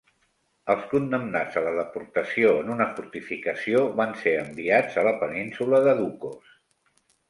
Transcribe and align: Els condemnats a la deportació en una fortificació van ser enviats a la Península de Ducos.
Els 0.73 0.87
condemnats 0.93 1.59
a 1.61 1.63
la 1.65 1.75
deportació 1.81 2.55
en 2.63 2.73
una 2.77 2.89
fortificació 2.97 3.85
van 4.03 4.19
ser 4.25 4.37
enviats 4.49 5.01
a 5.05 5.09
la 5.13 5.17
Península 5.25 5.87
de 5.91 5.99
Ducos. 6.05 6.55